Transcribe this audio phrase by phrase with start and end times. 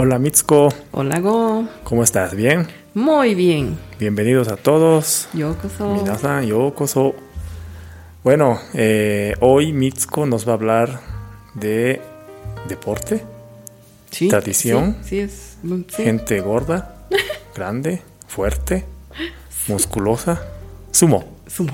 [0.00, 1.66] Hola Mitsuko, Hola Go.
[1.82, 2.36] ¿cómo estás?
[2.36, 2.68] ¿Bien?
[2.94, 3.76] Muy bien.
[3.98, 5.28] Bienvenidos a todos.
[5.32, 5.92] Yokoso.
[5.92, 7.16] Minasan, yokoso.
[8.22, 11.00] Bueno, eh, hoy Mitsuko nos va a hablar
[11.54, 12.00] de
[12.68, 13.24] deporte,
[14.12, 14.98] Sí, tradición.
[15.02, 15.58] Sí, sí es.
[15.64, 16.94] mm, gente gorda,
[17.56, 18.84] grande, fuerte,
[19.66, 20.40] musculosa,
[20.92, 21.24] sumo.
[21.48, 21.72] Sumo.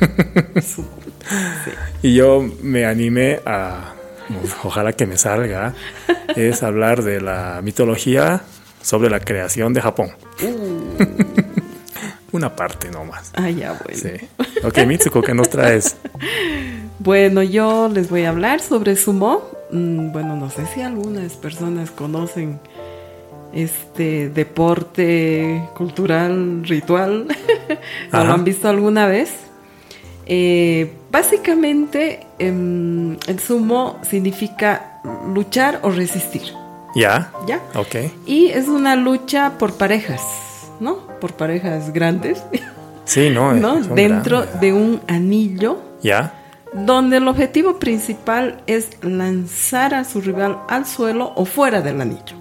[0.62, 0.88] Sumo.
[2.02, 3.92] Y yo me animé a,
[4.64, 5.74] ojalá que me salga,
[6.36, 8.42] es hablar de la mitología
[8.82, 10.10] sobre la creación de Japón.
[12.32, 13.32] Una parte nomás.
[13.36, 13.98] Ah, ya, bueno.
[13.98, 14.28] Sí.
[14.62, 15.96] Ok, Mitsuko, ¿qué nos traes?
[16.98, 19.44] Bueno, yo les voy a hablar sobre sumo.
[19.70, 22.60] Mm, bueno, no sé si algunas personas conocen
[23.54, 27.26] este deporte cultural, ritual.
[28.12, 28.24] ¿No Ajá.
[28.28, 29.30] lo han visto alguna vez?
[30.26, 35.00] Eh, básicamente, em, el sumo significa
[35.32, 36.42] luchar o resistir.
[36.94, 37.30] ¿Ya?
[37.46, 37.60] ¿Ya?
[37.74, 37.96] Ok.
[38.26, 40.22] Y es una lucha por parejas,
[40.80, 41.06] ¿no?
[41.20, 42.42] Por parejas grandes,
[43.04, 43.52] Sí, no.
[43.56, 46.34] eh, Dentro de un anillo ¿Ya?
[46.72, 52.36] donde el objetivo principal es lanzar a su rival al suelo o fuera del anillo.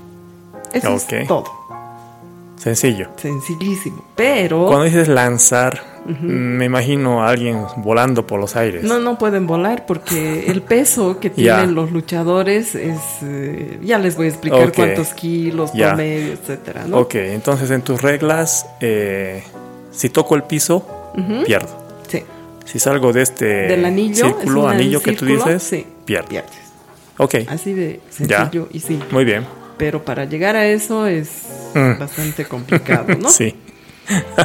[0.74, 1.46] Eso es todo.
[2.58, 3.10] Sencillo.
[3.16, 4.04] Sencillísimo.
[4.16, 5.82] Pero Cuando dices lanzar,
[6.22, 8.84] me imagino a alguien volando por los aires.
[8.84, 12.98] no, no pueden volar porque el peso que tienen los luchadores es...
[13.24, 15.90] eh, ya les voy a explicar cuántos kilos, Ya.
[15.90, 17.00] promedio, etcétera, ¿no?
[17.00, 19.44] Ok, entonces en tus reglas, eh,
[19.92, 21.12] si toco el piso,
[21.46, 21.68] pierdo.
[22.08, 22.24] Sí.
[22.66, 24.26] Si salgo de este Del anillo.
[24.26, 26.30] círculo, es anillo que tú dices, sí, pierdo.
[26.30, 26.52] pierdes.
[27.18, 29.08] Ok, Así de sencillo y simple.
[29.12, 29.46] muy bien.
[29.78, 31.30] Pero para llegar a eso es
[31.74, 32.00] Mm.
[32.00, 33.30] bastante complicado, ¿no?
[33.30, 33.56] Sí,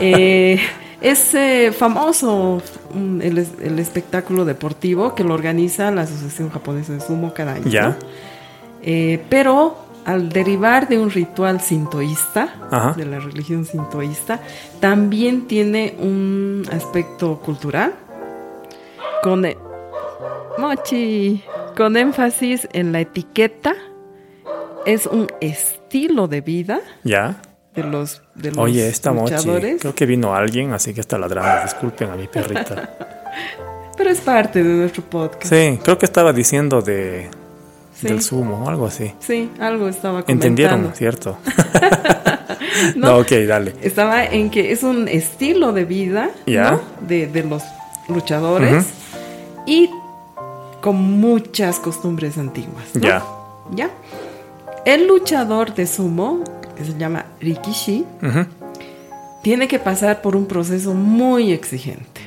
[0.01, 0.59] Eh,
[1.03, 2.63] es eh, famoso
[2.95, 7.55] mm, el, es- el espectáculo deportivo que lo organiza la Asociación Japonesa de Sumo cada
[7.55, 7.67] año.
[7.69, 7.89] Ya.
[7.89, 7.97] ¿no?
[8.83, 12.95] Eh, pero al derivar de un ritual sintoísta, Ajá.
[12.97, 14.41] de la religión sintoísta,
[14.81, 17.93] también tiene un aspecto cultural
[19.23, 19.57] con e-
[20.59, 21.43] mochi,
[21.77, 23.75] con énfasis en la etiqueta.
[24.85, 27.41] Es un estilo de vida ya.
[27.75, 31.19] De los, de los Oye, esta mochi, luchadores, creo que vino alguien, así que está
[31.19, 31.63] ladrando.
[31.65, 32.91] Disculpen a mi perrita.
[33.97, 35.47] pero es parte de nuestro podcast.
[35.53, 37.31] Sí, creo que estaba diciendo de
[37.95, 38.09] Sí.
[38.09, 39.13] del sumo o algo así.
[39.21, 40.33] Sí, algo estaba comentando.
[40.33, 41.39] ¿Entendieron, cierto?
[42.97, 43.09] No.
[43.09, 43.75] no, ok, dale.
[43.83, 46.73] Estaba en que es un estilo de vida Ya.
[46.73, 46.81] ¿no?
[47.07, 47.63] de, de los
[48.09, 48.87] luchadores
[49.67, 49.91] y
[50.81, 52.85] con muchas costumbres antiguas.
[52.95, 53.01] ¿no?
[53.03, 53.23] Ya.
[53.75, 53.91] ¿Ya?
[54.85, 56.43] El luchador de sumo,
[56.83, 58.05] que se llama Rikishi,
[59.43, 62.21] tiene que pasar por un proceso muy exigente.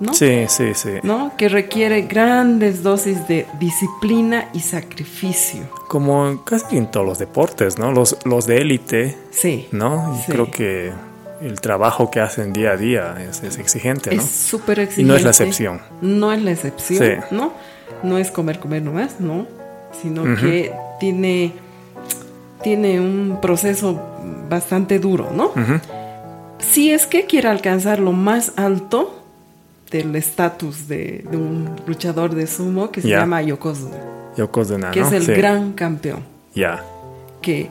[0.00, 0.14] ¿no?
[0.14, 0.92] Sí, sí, sí.
[1.02, 1.32] ¿no?
[1.36, 5.60] Que requiere grandes dosis de disciplina y sacrificio.
[5.88, 7.92] Como casi en todos los deportes, ¿no?
[7.92, 9.68] Los, los de élite, Sí.
[9.72, 10.14] ¿no?
[10.16, 10.32] Y Sí.
[10.32, 10.90] creo que
[11.42, 14.22] el trabajo que hacen día a día es, es exigente, ¿no?
[14.22, 15.02] Es súper exigente.
[15.02, 15.82] Y no es la excepción.
[16.00, 17.26] No es la excepción, Sí.
[17.30, 17.52] ¿no?
[18.02, 19.46] No es comer, comer nomás, no.
[20.00, 21.52] Sino que tiene,
[22.62, 24.00] tiene un proceso
[24.48, 25.52] bastante duro, ¿no?
[26.58, 29.16] Si es que quiere alcanzar lo más alto
[29.90, 33.96] del estatus de, de un luchador de sumo que se llama Yokozuna,
[34.36, 35.06] Yokozuna, que ¿no?
[35.08, 35.32] es el Sí.
[35.32, 36.20] gran campeón.
[36.54, 36.82] Ya.
[37.42, 37.68] que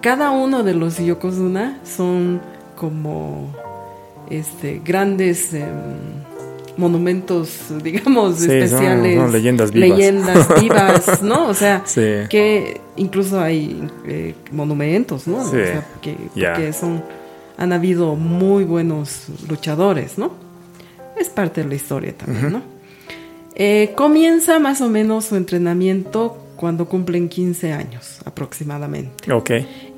[0.00, 2.40] cada uno de los yokozuna son
[2.76, 3.54] como
[4.28, 5.64] este grandes em,
[6.76, 7.48] monumentos
[7.82, 9.88] digamos Sí, especiales son leyendas vivas.
[9.98, 12.00] leyendas vivas, no o sea Sí.
[12.28, 17.02] que incluso hay eh, monumentos no Sí, O sea, que, porque son
[17.56, 20.32] han habido muy buenos luchadores no
[21.18, 22.62] es parte de la historia también no
[23.56, 29.32] Eh, comienza más o menos su entrenamiento cuando cumplen 15 años aproximadamente.
[29.32, 29.50] Ok.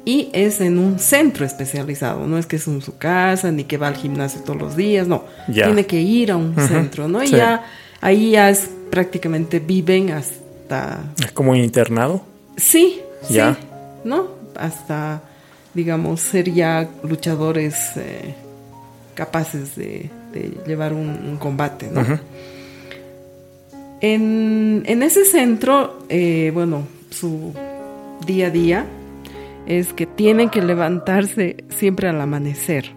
[0.08, 3.76] Y es en un centro especializado, no es que es en su casa ni que
[3.76, 5.24] va al gimnasio todos los días, no.
[5.52, 7.22] Tiene que ir a un centro, ¿no?
[7.24, 7.36] Y sí.
[7.36, 7.64] ya
[8.00, 12.22] ahí ya es prácticamente viven hasta Es como un internado.
[12.56, 13.54] sí, Ya.
[13.54, 13.60] sí,
[14.04, 14.28] ¿no?
[14.54, 15.22] Hasta
[15.74, 18.32] digamos ser ya luchadores eh,
[19.14, 22.04] capaces de, de llevar un, un combate, ¿no?
[24.00, 27.52] En, en ese centro, eh, bueno, su
[28.26, 28.86] día a día
[29.66, 32.90] es que tienen que levantarse siempre al amanecer.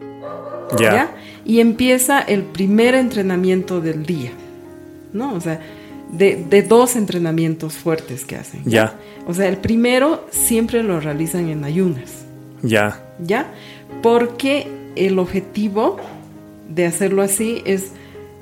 [0.77, 1.11] Ya.
[1.45, 4.31] Y empieza el primer entrenamiento del día,
[5.13, 5.33] ¿no?
[5.33, 5.59] O sea,
[6.11, 8.61] de, de dos entrenamientos fuertes que hacen.
[8.65, 8.93] Ya.
[9.27, 12.25] O sea, el primero siempre lo realizan en ayunas,
[12.61, 13.01] Ya.
[13.19, 13.51] ¿ya?
[14.01, 15.97] Porque el objetivo
[16.67, 17.91] de hacerlo así es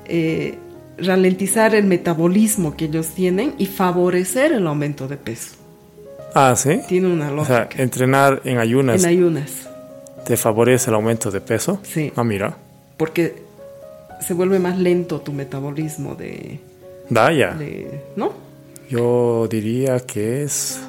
[0.05, 0.57] eh,
[0.97, 5.56] ralentizar el metabolismo que ellos tienen y favorecer el aumento de peso.
[6.33, 6.81] Ah, sí.
[6.87, 7.81] Tiene una O sea, lógica.
[7.83, 9.67] entrenar en ayunas en ayunas.
[10.25, 11.79] te favorece el aumento de peso.
[11.83, 12.11] Sí.
[12.15, 12.57] Ah, mira.
[12.97, 13.43] Porque
[14.21, 16.59] se vuelve más lento tu metabolismo de,
[17.09, 17.53] Vaya.
[17.53, 18.33] de- ¿no?
[18.89, 20.79] Yo diría que es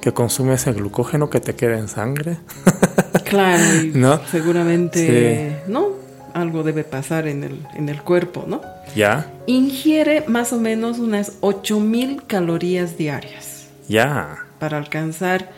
[0.00, 2.38] que consumes el glucógeno que te queda en sangre.
[3.24, 4.20] Claro, y ¿No?
[4.28, 5.90] seguramente, ¿no?
[6.34, 8.60] Algo debe pasar en el, en el cuerpo, ¿no?
[8.96, 14.46] ya, Ingiere más o menos unas 8000 calorías diarias ya.
[14.60, 15.50] Para alcanzar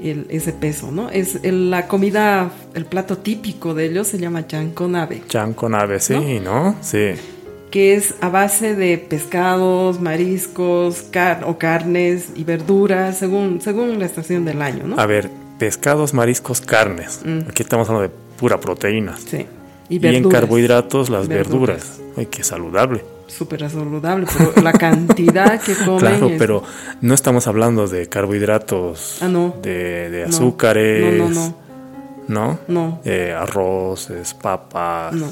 [0.00, 1.10] el- ese peso, ¿no?
[1.10, 6.40] Es el- la comida, el plato típico de ellos se llama Chan con ave, sí,
[6.42, 6.76] ¿no?
[6.80, 7.12] Sí.
[7.70, 14.06] que es a base de pescados, mariscos, car o carnes y verduras, según, según la
[14.06, 14.96] estación del año, ¿no?
[14.96, 15.28] A ver,
[15.58, 17.20] pescados, mariscos, carnes.
[17.24, 17.48] Mm.
[17.48, 19.16] Aquí estamos hablando de pura proteína.
[19.16, 19.46] Sí.
[19.88, 21.98] Y, Y, en carbohidratos, las Verduras.
[21.98, 22.16] verduras.
[22.16, 23.04] Ay, qué saludable.
[23.26, 26.62] Súper saludable, pero la cantidad que comen Claro, es- pero
[27.00, 29.54] no estamos hablando de carbohidratos, Ah, no.
[29.62, 31.54] de, azúcares, No,
[32.28, 33.00] no, no.
[33.04, 35.26] Eh, arroces, papas, No.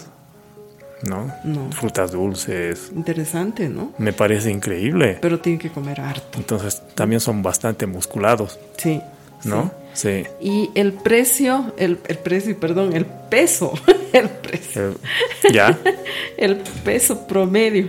[1.04, 1.32] ¿no?
[1.44, 1.70] No.
[1.72, 2.90] Frutas dulces.
[2.94, 3.92] Interesante, ¿no?
[3.98, 5.18] Me parece increíble.
[5.20, 6.38] Pero tienen que comer harto.
[6.38, 9.00] Entonces también son bastante musculados, Sí.
[9.44, 9.64] ¿no?
[9.64, 9.70] Sí.
[9.94, 10.24] Sí.
[10.40, 13.72] Y el precio, el, el precio, perdón, el peso,
[14.12, 15.78] el precio, Eh, ¿Ya?
[16.36, 17.86] el peso promedio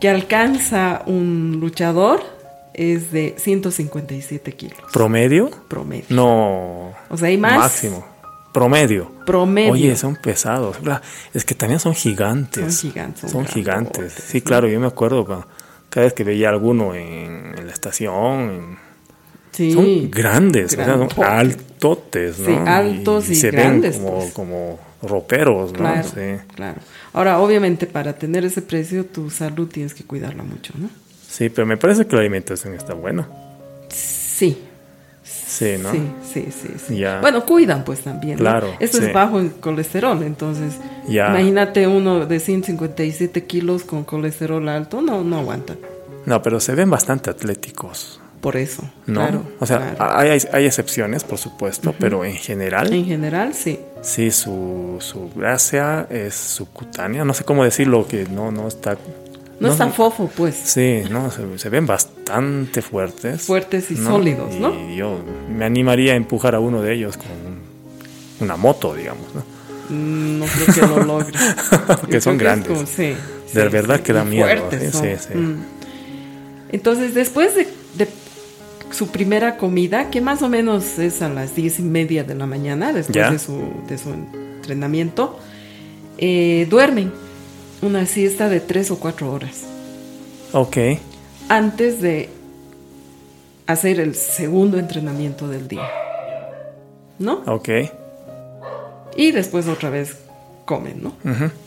[0.00, 2.22] que alcanza un luchador
[2.74, 5.50] es de 157 kilos ¿Promedio?
[5.68, 6.04] promedio.
[6.08, 6.92] No.
[7.08, 7.56] O sea, hay más.
[7.56, 8.04] Máximo.
[8.52, 9.10] Promedio.
[9.26, 9.72] Promedio.
[9.72, 10.76] Oye, son pesados.
[11.32, 12.74] Es que también son gigantes.
[12.76, 14.12] Son gigantes, son Son gigantes.
[14.12, 15.24] Sí, claro, yo me acuerdo
[15.88, 18.50] cada vez que veía alguno en, en la estación.
[18.50, 18.83] en-
[19.54, 19.72] Sí.
[19.72, 22.46] Son grandes, o sea, son altotes, ¿no?
[22.46, 24.32] Sí, altos y se grandes, ven como, pues.
[24.32, 25.78] como roperos, ¿no?
[25.78, 26.42] Claro, Sí.
[26.54, 26.80] claro.
[27.12, 30.88] Ahora, obviamente, para tener ese precio, tu salud tienes que cuidarla mucho, ¿no?
[31.28, 33.28] Sí, pero me parece que la alimentación está buena.
[33.88, 34.58] Sí,
[35.22, 35.90] Sí, ¿no?
[35.92, 36.00] sí,
[36.32, 36.68] sí, sí.
[36.88, 36.96] sí.
[36.98, 37.20] Ya.
[37.20, 38.32] Bueno, cuidan pues también.
[38.34, 38.40] ¿no?
[38.40, 39.04] Claro, Esto sí.
[39.04, 40.74] es bajo en colesterol, entonces
[41.08, 41.28] Ya.
[41.28, 45.76] imagínate uno de 157 kilos con colesterol alto, no, no aguanta.
[46.26, 49.20] No, pero se ven bastante atléticos, Por eso, ¿no?
[49.22, 49.42] claro.
[49.58, 50.18] o sea, claro.
[50.18, 53.80] hay, hay excepciones, por supuesto, pero en general, en general, sí.
[54.02, 57.24] sí, su, su gracia es subcutánea.
[57.24, 58.98] No sé cómo decirlo, que no, no está...
[59.60, 60.56] No, está fofo, pues.
[60.56, 63.42] Sí, no, se, se ven bastante fuertes.
[63.44, 64.74] Fuertes y sólidos, ¿no?
[64.90, 65.18] Y yo
[65.48, 67.28] me animaría a empujar a uno de ellos con
[68.40, 69.42] una moto, digamos, ¿no?
[69.88, 71.32] Mm, No creo que lo logre.
[71.86, 72.68] Porque Yo son que es grandes.
[72.68, 73.14] como- sí,
[73.54, 75.16] De sí, verdad sí, que da miedo, fuertes ¿eh?
[75.18, 75.38] Sí, sí.
[75.38, 75.62] Mm.
[76.72, 78.08] Entonces, después de, de
[78.90, 82.46] su primera comida, que más o menos es a las diez y media de la
[82.46, 85.38] mañana, después de su, de su entrenamiento,
[86.18, 87.12] eh, duermen
[87.82, 89.64] una siesta de tres o cuatro horas
[90.52, 90.76] Ok,
[91.48, 92.28] antes de
[93.66, 95.88] hacer el segundo entrenamiento del día.
[97.18, 97.42] ¿No?
[97.46, 97.68] ok.
[99.16, 100.16] Y después otra vez
[100.64, 101.14] comen, ¿no?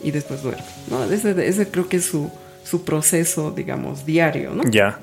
[0.04, 1.04] Y después duermen, ¿no?
[1.04, 2.30] Ese, ese creo que es su,
[2.64, 4.64] su proceso, digamos, diario, ¿no?
[4.64, 5.00] Ya,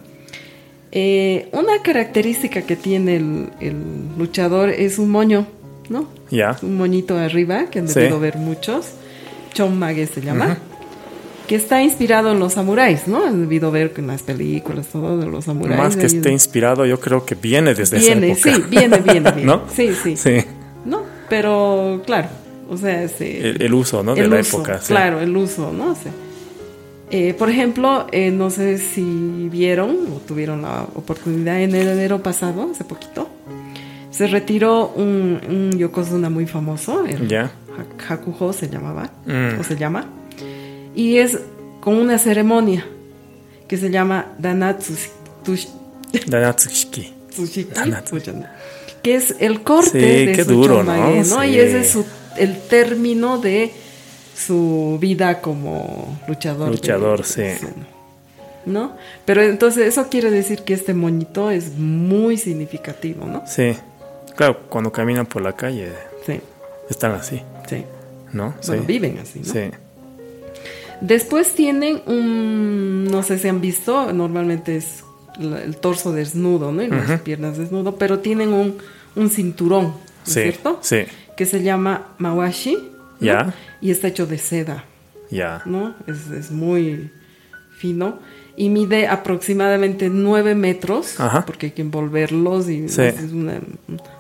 [0.96, 3.74] Eh, una característica que tiene el, el
[4.16, 5.46] luchador es un moño,
[5.88, 6.06] ¿no?
[6.30, 6.56] ya.
[6.62, 7.98] Un moñito arriba, que han Sí.
[8.00, 8.86] debido ver muchos.
[9.52, 10.56] Chonmage se llama.
[11.48, 13.26] Que está inspirado en los samuráis, ¿no?
[13.26, 15.78] Han debido ver en las películas, todo de los samuráis.
[15.78, 18.64] Más que esté inspirado, yo creo que viene desde Viene, esa época.
[18.64, 19.44] sí, viene, viene, viene.
[19.44, 19.62] ¿No?
[19.74, 20.36] Sí, sí, Sí,
[20.86, 21.02] ¿No?
[21.28, 22.28] Pero, claro,
[22.70, 24.14] o sea, este, el, el uso, ¿no?
[24.14, 24.78] De el la uso, época.
[24.80, 24.88] sí.
[24.88, 25.90] Claro, el uso, ¿no?
[25.92, 26.12] O sea,
[27.16, 32.22] eh, por ejemplo, eh, no sé si vieron o tuvieron la oportunidad en el enero
[32.22, 33.28] pasado, hace poquito,
[34.10, 37.52] se retiró un, un yokozuna muy famoso, el Ya.
[37.76, 39.60] Ha- Hakuho se llamaba, Mm.
[39.60, 40.06] o se llama,
[40.94, 41.38] y es
[41.80, 42.84] con una ceremonia
[43.68, 45.68] que se llama Danatsushi,
[46.26, 47.12] Danatsushiki.
[47.30, 48.16] Tsushiki, Danatsu.
[48.16, 48.46] pucha, no.
[49.02, 49.90] que es el corte
[50.20, 51.10] Sí, de qué su duro, ¿no?
[51.10, 51.24] ¿no?
[51.42, 51.48] Sí.
[51.50, 52.06] Y ese es su-
[52.38, 53.72] el término de
[54.34, 56.66] su vida como luchador.
[56.70, 57.42] de- Luchador, sí.
[58.66, 58.96] ¿No?
[59.26, 63.42] Pero entonces eso quiere decir que este moñito es muy significativo, ¿no?
[63.46, 63.76] Sí.
[64.36, 65.92] Claro, cuando caminan por la calle
[66.26, 66.40] Sí,
[66.90, 67.84] están así, sí.
[68.32, 68.54] ¿no?
[68.66, 68.86] Bueno, sí.
[68.86, 69.52] viven así, ¿no?
[69.52, 69.60] Sí.
[71.00, 75.04] Después tienen un, no sé si han visto, normalmente es
[75.38, 76.82] el torso desnudo, ¿no?
[76.82, 78.78] Y las piernas desnudo, pero tienen un,
[79.16, 79.92] un cinturón, ¿no
[80.26, 80.78] es Sí, cierto?
[80.80, 81.00] sí.
[81.36, 82.90] Que se llama mawashi.
[83.24, 83.32] ¿No?
[83.32, 83.54] Ya.
[83.80, 84.84] Y está hecho de seda,
[85.30, 85.62] Ya.
[85.66, 85.94] ¿no?
[86.06, 87.10] Es, es muy
[87.78, 88.18] fino.
[88.56, 91.44] Y mide aproximadamente 9 metros, Ajá.
[91.44, 93.02] porque hay que envolverlos y Sí.
[93.02, 93.60] es una,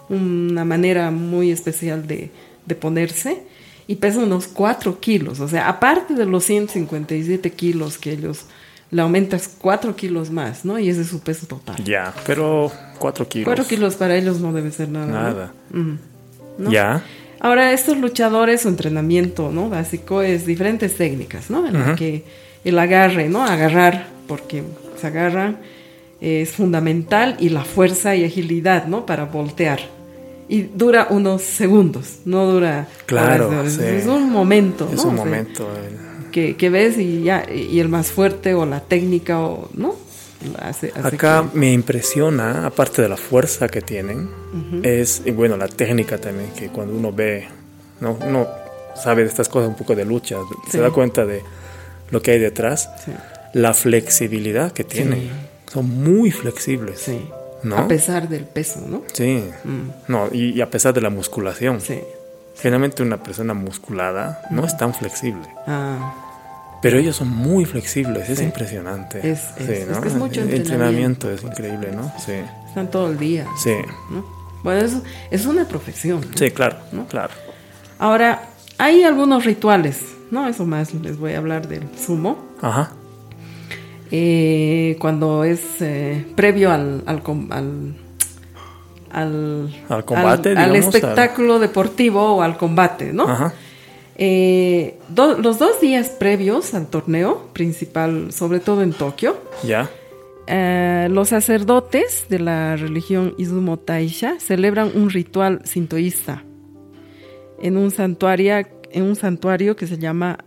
[0.08, 2.30] una manera muy especial de,
[2.66, 3.42] de ponerse.
[3.86, 8.46] Y pesa unos 4 kilos, o sea, aparte de los 157 kilos que ellos
[8.90, 10.78] le aumentas 4 kilos más, ¿no?
[10.78, 11.76] Y ese es su peso total.
[11.84, 12.14] Ya.
[12.26, 13.44] Pero 4 kilos.
[13.44, 15.06] 4 kilos para ellos no debe ser nada.
[15.06, 15.12] ¿no?
[15.12, 16.70] Nada.
[16.70, 17.02] Ya.
[17.44, 19.68] Ahora, estos luchadores, su entrenamiento ¿no?
[19.68, 21.66] básico es diferentes técnicas, ¿no?
[21.66, 22.22] En la que
[22.64, 23.44] el agarre, ¿no?
[23.44, 24.62] Agarrar, porque
[24.98, 25.58] se agarran,
[26.22, 29.04] eh, es fundamental, y la fuerza y agilidad, ¿no?
[29.04, 29.78] Para voltear.
[30.48, 33.92] Y dura unos segundos, no dura Claro, horas de horas.
[33.92, 33.98] sí.
[34.00, 35.10] Es un momento, Es ¿no?
[35.10, 35.64] un O sea, momento.
[35.64, 36.28] eh.
[36.32, 39.94] que, que ves y ya, y el más fuerte o la técnica, o, ¿no?
[40.60, 44.28] Hace- hace Acá que- me impresiona, aparte de la fuerza que tienen,
[44.82, 47.46] es, y bueno, la técnica también, que cuando uno ve,
[48.00, 48.18] ¿no?
[48.26, 48.46] uno
[48.96, 50.36] sabe de estas cosas un poco de lucha,
[50.66, 50.72] Sí.
[50.72, 51.42] se da cuenta de
[52.10, 53.12] lo que hay detrás, Sí,
[53.54, 55.30] la flexibilidad que tienen.
[55.72, 57.00] Son muy flexibles.
[57.00, 57.28] sí.
[57.62, 57.78] ¿No?
[57.78, 59.04] A pesar del peso, ¿no?
[59.14, 59.42] Sí.
[59.64, 59.88] Mm.
[60.08, 61.80] No, y, y a pesar de la musculación.
[61.80, 61.98] Sí.
[62.60, 65.48] Generalmente una persona musculada no es tan flexible.
[65.66, 66.23] Ah,
[66.84, 68.44] Pero ellos son muy flexibles, es Sí.
[68.44, 69.18] impresionante.
[69.18, 71.28] Es- es- es que es mucho El entrenamiento.
[71.28, 72.12] entrenamiento es increíble, ¿no?
[72.24, 72.32] Sí.
[72.68, 73.46] están todo el día.
[73.62, 73.72] Sí.
[74.10, 74.24] ¿no?
[74.62, 74.96] Bueno, es,
[75.30, 76.20] es una profesión.
[76.20, 76.36] ¿no?
[76.36, 77.06] Sí, claro, ¿No?
[77.06, 77.32] claro.
[77.98, 78.42] Ahora,
[78.78, 80.00] hay algunos rituales,
[80.30, 80.46] ¿no?
[80.48, 82.36] Eso más les voy a hablar del sumo.
[82.60, 82.92] Ajá.
[84.10, 87.94] Eh, cuando es eh, previo al, al, al,
[89.10, 93.28] al, Al combate, al- al digamos, espectáculo deportivo o al combate, ¿no?
[93.28, 93.52] Ajá.
[94.16, 99.36] Eh, do- los dos días previos al torneo principal, sobre todo en Tokio,
[100.46, 106.44] eh, los sacerdotes de la religión Izumo Taisha celebran un ritual sintoísta
[107.60, 108.54] en un santuario,
[108.92, 110.38] en un santuario que se llama,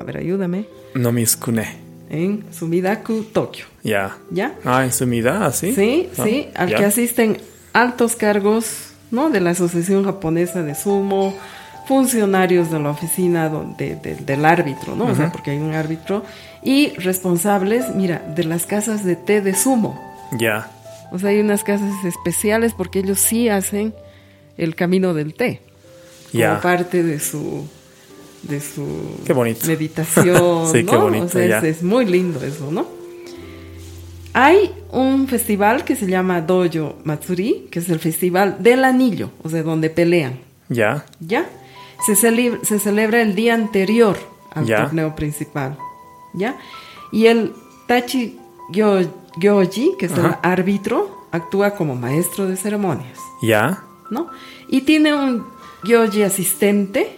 [0.00, 1.66] a ver, ayúdame, No miskune.
[2.08, 3.66] en Sumidaku, Tokio.
[3.82, 4.16] Ya.
[4.30, 4.54] ¿Ya?
[4.64, 5.72] Ah, en sumida, así.
[5.74, 7.38] Sí, Ah, sí, al que asisten
[7.74, 9.28] altos cargos ¿no?
[9.30, 11.34] de la Asociación Japonesa de Sumo,
[11.88, 15.06] funcionarios de la oficina donde, de- del árbitro, ¿no?
[15.06, 16.22] O sea, porque hay un árbitro,
[16.62, 19.98] y responsables, mira, de las casas de té de sumo.
[20.38, 20.70] Ya.
[21.10, 23.94] O sea, hay unas casas especiales porque ellos sí hacen
[24.58, 25.62] el camino del té.
[26.30, 27.66] Como parte de su
[28.42, 28.84] de su
[29.26, 29.66] Qué bonito.
[29.66, 30.90] meditación, Sí, ¿no?
[30.92, 32.86] qué bonito, O sea, es, es muy lindo eso, ¿no?
[34.34, 39.48] Hay un festival que se llama Dojo Matsuri, que es el festival del anillo, o
[39.48, 41.04] sea, donde pelean, Ya.
[41.18, 41.46] ¿ya?
[42.06, 44.16] Se, celebra, se celebra el día anterior
[44.54, 44.84] al Ya.
[44.84, 45.76] torneo principal,
[46.32, 46.56] ¿ya?
[47.12, 47.52] Y el
[47.86, 48.38] Tachi
[48.70, 53.82] Gyo- Gyoji, que es el árbitro, actúa como maestro de ceremonias, Ya.
[54.10, 54.28] ¿no?
[54.68, 55.44] Y tiene un
[55.84, 57.16] Gyoji asistente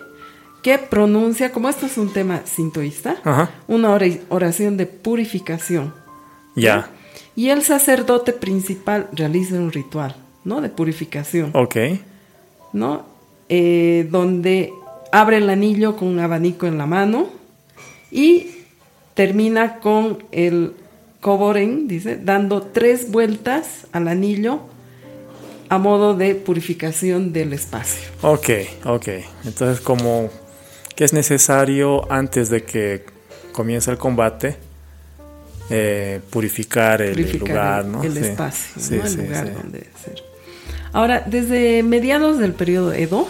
[0.63, 3.51] que pronuncia, como esto es un tema sintoísta, Ajá.
[3.69, 5.95] una ora- oración de purificación.
[6.55, 6.91] Ya.
[7.37, 10.61] Y el sacerdote principal realiza un ritual, ¿no?
[10.61, 11.77] De purificación, Ok.
[12.73, 13.07] ¿no?
[13.53, 14.73] Eh, donde
[15.11, 17.29] abre el anillo con un abanico en la mano
[18.13, 18.47] y
[19.15, 20.73] termina con el
[21.21, 24.61] koboren, dice, dando tres vueltas al anillo
[25.69, 28.09] a modo de purificación del espacio.
[28.23, 28.51] Ok,
[28.85, 29.09] ok.
[29.45, 30.31] Entonces, como
[30.95, 33.05] que es necesario antes de que
[33.53, 34.57] comience el combate
[35.71, 38.03] eh, purificar el purificar lugar, el, ¿no?
[38.05, 38.19] el Sí.
[38.31, 39.03] espacio, Sí, ¿no?
[39.03, 39.53] el sí, lugar sí.
[39.61, 40.23] donde ser.
[40.93, 43.29] Ahora, desde mediados del periodo Edo,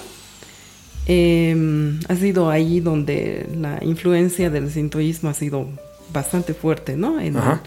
[1.12, 5.66] eh, ha sido ahí donde la influencia del sintoísmo ha sido
[6.12, 7.18] bastante fuerte, ¿no?
[7.18, 7.62] En, Ajá.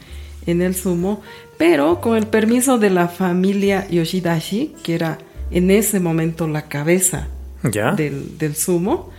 [0.45, 1.21] el, en el sumo,
[1.57, 5.17] pero con el permiso de la familia Yoshidashi, que era
[5.51, 7.27] en ese momento la cabeza
[7.69, 7.91] ¿Ya?
[7.91, 9.09] del, del sumo,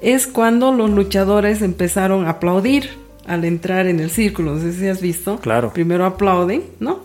[0.00, 2.90] es cuando los luchadores empezaron a aplaudir
[3.26, 4.54] al entrar en el círculo.
[4.54, 5.38] No sé si has visto.
[5.40, 5.72] Claro.
[5.72, 7.00] Primero aplauden, ¿no?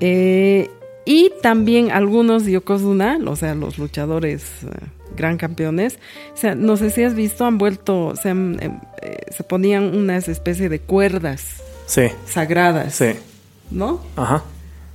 [0.00, 0.68] Eh,
[1.04, 4.68] y también algunos Yokozuna, o sea, los luchadores eh,
[5.16, 5.98] gran campeones,
[6.34, 9.96] o sea, no sé si has visto, han vuelto, se, han, eh, eh, se ponían
[9.96, 13.14] unas especie de cuerdas Sí, sagradas, sí.
[13.70, 14.00] ¿no?
[14.14, 14.44] Ajá.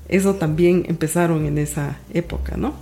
[0.08, 2.74] Eso también empezaron en esa época, ¿no?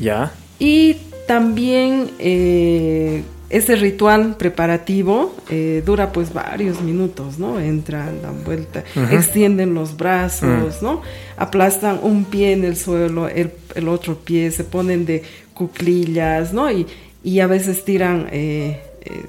[0.00, 0.32] Ya.
[0.58, 7.60] Y también eh, ese ritual preparativo eh, dura pues varios minutos, ¿no?
[7.60, 10.84] Entran, dan vuelta, extienden los brazos, Mm.
[10.84, 11.02] ¿no?
[11.36, 15.22] Aplastan un pie en el suelo, el, el otro pie, se ponen de
[15.54, 16.70] cuclillas, ¿no?
[16.70, 16.86] Y,
[17.22, 19.24] y a veces tiran eh, eh,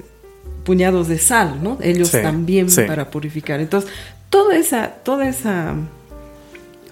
[0.64, 1.78] puñados de sal, ¿no?
[1.82, 2.82] Ellos Sí, también sí.
[2.86, 3.60] para purificar.
[3.60, 3.90] Entonces,
[4.30, 5.74] toda esa, toda esa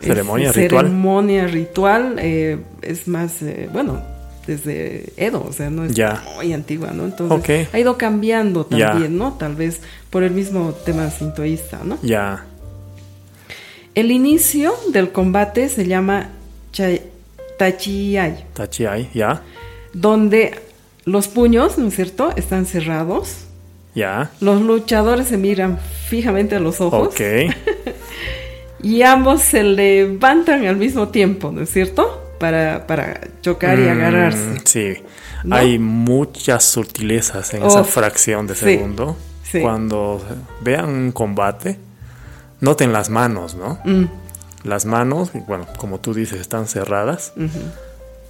[0.00, 0.86] Ceremonia ritual.
[0.86, 4.02] ceremonia ritual eh, es más, eh, bueno,
[4.46, 6.22] desde Edo, o sea, no es Ya.
[6.34, 7.04] muy antigua, ¿no?
[7.04, 8.90] Entonces ha ido cambiando Ya.
[8.92, 9.34] también, ¿no?
[9.34, 9.80] Tal vez
[10.10, 11.98] por el mismo tema sintoísta, ¿no?
[12.02, 12.44] Ya.
[13.94, 16.30] El inicio del combate se llama
[17.58, 19.10] Tachiai, Tachiai.
[19.14, 19.42] Ya.
[19.92, 20.54] donde
[21.04, 23.44] los puños, ¿no es cierto?, están cerrados.
[23.94, 24.30] Ya.
[24.40, 27.20] Los luchadores se miran fijamente a los ojos Ok.
[28.82, 32.21] y ambos se levantan al mismo tiempo, ¿no es cierto?
[32.42, 34.60] Para, para chocar y Mm, agarrarse.
[34.64, 35.02] Sí,
[35.44, 35.54] ¿No?
[35.54, 39.16] hay muchas sutilezas en esa fracción de segundo.
[39.44, 39.60] sí.
[39.60, 40.20] Cuando
[40.60, 41.78] vean un combate,
[42.60, 43.78] noten las manos, ¿no?
[43.84, 44.06] Mm,
[44.64, 47.32] Las manos, bueno, como tú dices, están cerradas.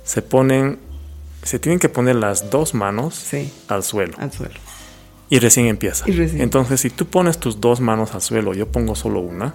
[0.04, 0.78] Se ponen,
[1.42, 4.54] se tienen que poner las dos manos Sí, al suelo al suelo.
[5.30, 6.04] y recién empieza.
[6.08, 6.42] Y recién.
[6.42, 9.54] Entonces, si tú pones tus dos manos al suelo, yo pongo solo una,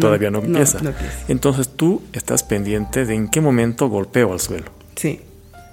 [0.00, 0.80] todavía no, no, empieza.
[0.80, 1.24] no empieza.
[1.28, 4.66] Entonces tú estás pendiente de en qué momento golpeo al suelo.
[4.96, 5.20] Sí,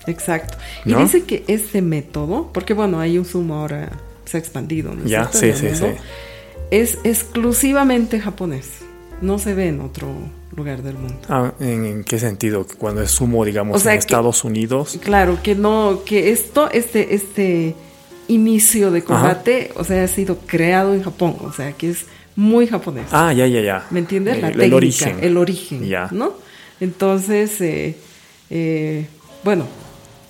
[0.07, 0.57] exacto.
[0.85, 3.91] Y dice que este método, porque bueno, hay un sumo ahora,
[4.25, 5.85] se ha expandido, ¿no Ya, sí, sí, sí.
[6.71, 8.79] Es exclusivamente japonés.
[9.21, 10.07] No se ve en otro
[10.55, 11.15] lugar del mundo.
[11.29, 12.65] Ah, ¿en, en qué sentido?
[12.77, 14.99] Cuando es sumo, digamos, O sea en que- Estados Unidos.
[15.01, 17.75] Claro, que no, que esto, este, este
[18.27, 22.67] inicio de combate, o sea, ha sido creado en Japón, o sea, que es muy
[22.67, 23.07] japonés.
[23.11, 23.85] Ah, ya, ya, ya.
[23.91, 24.41] ¿Me entiendes?
[24.41, 25.17] La El, técnica, el origen.
[25.21, 26.09] el origen, Ya.
[26.11, 26.33] ¿no?
[26.79, 27.95] Entonces, eh,
[28.49, 29.05] eh,
[29.43, 29.65] bueno,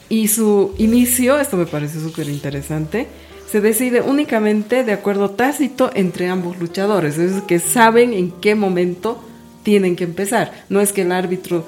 [0.10, 3.08] y su inicio, esto me parece súper interesante,
[3.50, 8.56] se decide únicamente de acuerdo tácito entre ambos luchadores, es decir, que saben en qué
[8.56, 9.24] momento
[9.64, 10.66] tienen que empezar.
[10.70, 11.66] No es que el árbitro...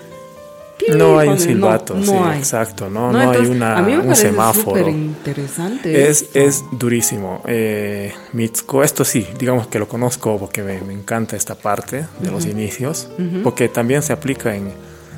[0.95, 2.37] No hay un silbato, no, sí, no hay.
[2.39, 4.87] exacto, no, no, hay entonces, una, a mí me un semáforo.
[4.87, 6.09] interesante.
[6.09, 6.39] Es, esto.
[6.39, 7.41] es durísimo.
[7.47, 12.31] Eh, Mitsuko, esto sí, digamos que lo conozco porque me, me encanta esta parte de
[12.31, 13.09] los inicios,
[13.43, 14.71] porque también se aplica en,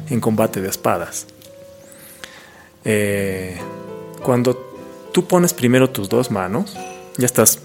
[0.10, 1.26] en combate de espadas.
[2.86, 3.58] Eh,
[4.24, 4.56] cuando
[5.12, 6.78] tú pones primero tus dos manos,
[7.18, 7.60] ya estás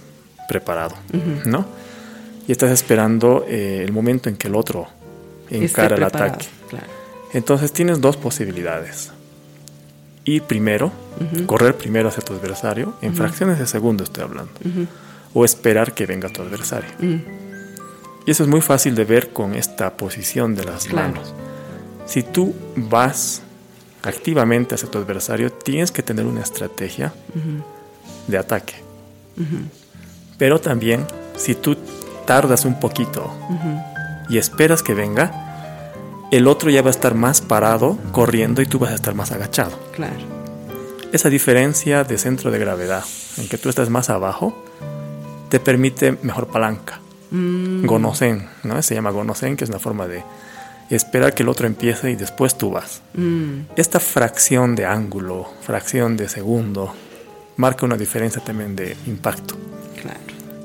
[0.48, 0.96] preparado,
[1.44, 1.66] ¿no?
[2.48, 4.88] Y estás esperando eh, el momento en que el otro
[5.50, 6.46] encara el ataque.
[6.68, 7.01] claro.
[7.32, 9.10] Entonces tienes dos posibilidades.
[10.24, 10.92] Ir primero,
[11.46, 14.52] correr primero hacia tu adversario, en fracciones de segundo estoy hablando,
[15.34, 16.90] o esperar que venga tu adversario.
[16.98, 17.16] Mm,
[18.24, 21.08] Y eso es muy fácil de ver con esta posición de las Claro.
[21.14, 21.34] manos.
[22.06, 23.42] Si tú vas
[24.04, 27.12] activamente hacia tu adversario, tienes que tener una estrategia
[28.28, 28.74] de ataque.
[30.38, 31.04] Pero también,
[31.36, 31.76] si tú
[32.24, 33.28] tardas un poquito
[34.28, 35.51] y esperas que venga,
[36.32, 39.30] el otro ya va a estar más parado, corriendo, y tú vas a estar más
[39.30, 39.78] agachado.
[39.94, 40.42] claro.
[41.12, 43.04] Esa diferencia de centro de gravedad,
[43.36, 44.64] en que tú estás más abajo,
[45.50, 47.00] te permite mejor palanca.
[47.30, 48.80] Mm, Gonosen, ¿no?
[48.80, 50.24] Se llama gonosen, que es una forma de
[50.88, 53.02] esperar que el otro empiece y después tú vas.
[53.12, 56.94] mm, Esta fracción de ángulo, fracción de segundo,
[57.56, 59.54] marca una diferencia también de impacto
[60.00, 60.18] claro.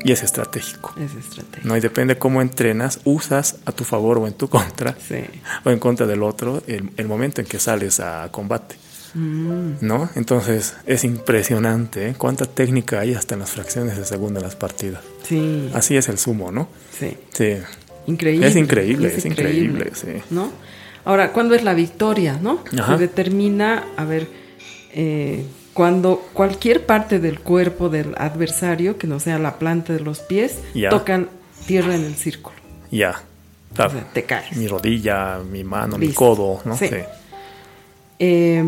[0.04, 0.94] Y es estratégico.
[1.00, 1.68] Es estrategia.
[1.68, 1.76] ¿no?
[1.78, 5.24] Y depende cómo entrenas, usas a tu favor o en tu contra, Sí.
[5.64, 8.76] o en contra del otro, el, el momento en que sales a combate.
[9.14, 10.10] Mm, ¿No?
[10.16, 12.16] Entonces es impresionante ¿eh?
[12.18, 15.02] cuánta técnica hay hasta en las fracciones de segundo en las partidas.
[15.24, 15.70] sí.
[15.74, 16.68] Así es el sumo, ¿no?
[16.98, 17.18] Sí.
[17.34, 17.56] Sí.
[18.08, 18.48] Increíble.
[18.48, 20.08] Es increíble, es increíble, sí.
[20.30, 20.52] ¿No?
[21.06, 22.64] Ahora, ¿cuándo es la victoria, no?
[22.80, 22.94] Ajá.
[22.96, 24.28] Se determina, a ver,
[24.94, 25.46] eh,
[25.78, 30.58] cuando cualquier parte del cuerpo del adversario, que no sea la planta de los pies,
[30.90, 31.30] tocan
[31.68, 32.56] tierra en el círculo.
[32.90, 33.22] Ya.
[33.74, 34.58] O sea, te caes.
[34.58, 36.76] Mi rodilla, mi mano, mi codo, ¿no?
[36.76, 36.90] Sí.
[38.18, 38.64] Eh,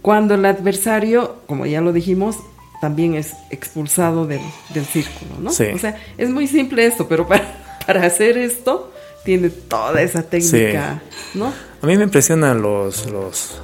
[0.00, 2.36] cuando el adversario, como ya lo dijimos,
[2.80, 4.42] también es expulsado del,
[4.72, 5.50] del círculo, ¿no?
[5.50, 5.64] Sí.
[5.74, 8.92] O sea, es muy simple esto, pero para, para hacer esto
[9.24, 11.02] tiene toda esa técnica,
[11.34, 11.52] ¿no?
[11.82, 13.60] A mí me impresionan los, los,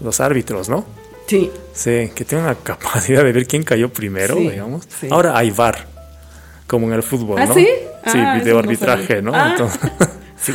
[0.00, 0.97] los árbitros, ¿no?
[1.28, 4.84] Sí, Sí, que tienen la capacidad de ver quién cayó primero, Sí, digamos.
[5.00, 5.06] sí.
[5.10, 5.86] Ahora hay VAR,
[6.66, 7.54] como en el fútbol, ¿Ah, ¿no?
[7.54, 7.68] sí?
[8.06, 9.22] Sí, Ah, video eso no arbitraje.
[9.22, 9.32] ¿no?
[9.34, 9.50] Ah.
[9.52, 9.80] Entonces,
[10.40, 10.52] sí.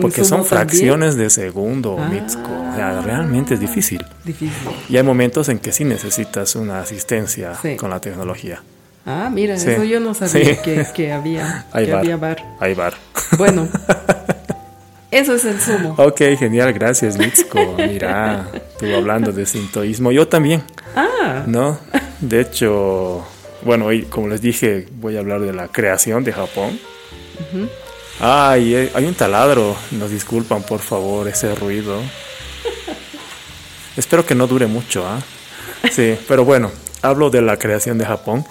[0.00, 0.44] Porque son también.
[0.48, 2.08] fracciones de segundo, Ah.
[2.08, 2.50] Mitsuko.
[2.52, 4.04] O sea, realmente es difícil.
[4.24, 4.52] Difícil.
[4.88, 8.62] Y hay momentos en que sí necesitas una asistencia con la tecnología.
[9.06, 12.00] Ah, mira, eso yo no sabía que, que había, Hay que VAR.
[12.02, 12.44] había bar.
[12.60, 12.94] Hay VAR.
[13.38, 13.66] Bueno,
[15.10, 15.94] eso es el sumo.
[15.98, 17.74] Ok, genial, gracias Mitsuko.
[17.76, 20.62] Mira, tú hablando de sintoísmo, yo también,
[20.94, 21.78] Ah, ¿no?
[22.20, 23.24] De hecho,
[23.62, 26.78] bueno, hoy, como les dije, voy a hablar de la creación de Japón.
[28.20, 32.00] Ay, eh, hay un taladro, nos disculpan por favor ese ruido.
[33.96, 35.20] Espero que no dure mucho, ¿ah?
[35.90, 36.70] Sí, pero bueno,
[37.02, 38.44] hablo de la creación de Japón.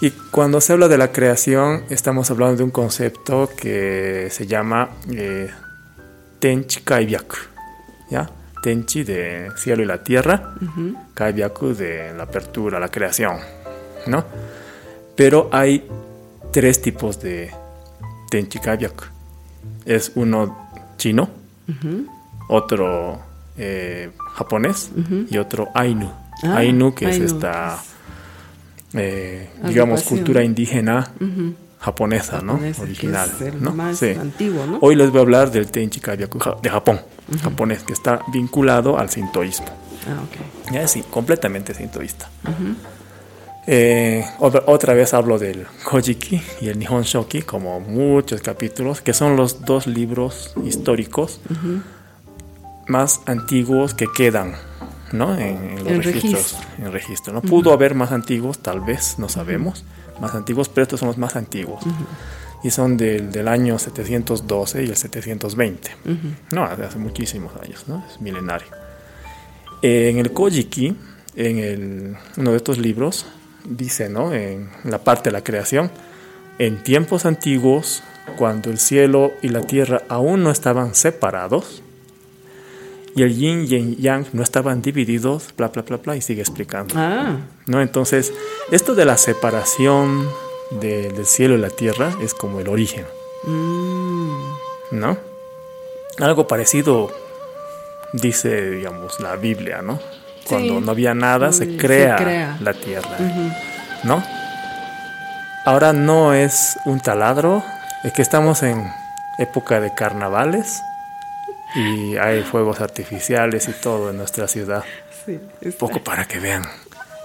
[0.00, 4.90] Y cuando se habla de la creación, estamos hablando de un concepto que se llama
[5.12, 5.50] eh,
[6.40, 7.36] Tenchi Kaibyaku.
[8.10, 8.28] ¿Ya?
[8.62, 10.54] Tenchi de cielo y la tierra,
[11.14, 13.38] Kaibyaku de la apertura, la creación.
[14.06, 14.24] ¿No?
[15.16, 15.86] Pero hay
[16.52, 17.50] tres tipos de
[18.30, 19.04] Tenchi Kaibyaku.
[19.84, 21.30] Es uno chino,
[22.48, 23.20] otro
[23.56, 24.90] eh, japonés
[25.30, 26.10] y otro Ainu.
[26.42, 27.78] Ah, Ainu, que Ainu, es esta,
[28.94, 31.10] eh, digamos, cultura indígena
[31.80, 32.52] japonesa, ¿no?
[32.52, 33.30] Japonesa, que Original.
[33.34, 33.72] es el ¿no?
[33.72, 34.10] más Sí.
[34.10, 34.78] antiguo, ¿no?
[34.82, 37.00] Hoy les voy a hablar del Tenchi Kaibyaku ja- de Japón,
[37.42, 39.66] japonés, que está vinculado al sintoísmo.
[40.06, 40.72] Ah, ok.
[40.72, 42.28] Ya es sí, completamente sintoísta.
[43.66, 49.12] Eh, otra, otra vez hablo del Kojiki y el Nihon Shoki, como muchos capítulos, que
[49.12, 51.40] son los dos libros históricos
[52.88, 54.54] más antiguos que quedan
[55.12, 55.34] ¿no?
[55.38, 56.32] en, en los registros.
[56.52, 56.58] registro.
[56.86, 57.42] En registro ¿no?
[57.42, 59.84] Pudo haber más antiguos, tal vez, no sabemos,
[60.20, 61.82] más antiguos, pero estos son los más antiguos.
[62.62, 65.90] Y son del, del año 712 y el 720.
[66.52, 68.04] No, hace hace muchísimos años, ¿no?
[68.10, 68.68] Es milenario.
[69.82, 70.94] En el Kojiki,
[71.36, 73.26] en el- uno de estos libros,
[73.64, 74.34] dice, ¿no?
[74.34, 75.90] En la parte de la creación,
[76.58, 78.02] en tiempos antiguos,
[78.36, 81.82] cuando el cielo y la tierra aún no estaban separados,
[83.16, 86.40] y el yin y el yang no estaban divididos, bla, bla, bla, bla, y sigue
[86.42, 86.94] explicando.
[86.96, 87.80] Ah, ¿no?
[87.80, 88.32] Entonces,
[88.70, 90.28] esto de la separación
[90.70, 93.04] de- del cielo y la tierra es como el origen,
[93.44, 94.30] mm,
[94.92, 95.16] ¿no?
[96.18, 97.10] Algo parecido
[98.12, 99.98] dice, digamos, la Biblia, ¿no?
[100.48, 100.84] Cuando Sí.
[100.84, 102.56] no había nada, se crea, crea.
[102.60, 103.16] la tierra,
[104.04, 104.22] ¿no?
[105.64, 107.62] Ahora no es un taladro,
[108.02, 108.90] es que estamos en
[109.38, 110.82] época de carnavales
[111.76, 114.84] y hay fuegos artificiales y todo en nuestra ciudad.
[115.26, 115.38] sí.
[115.62, 116.62] Un poco para que vean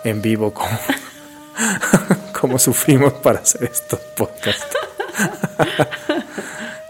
[0.03, 0.79] en vivo cómo,
[2.39, 4.65] cómo sufrimos para hacer estos podcasts.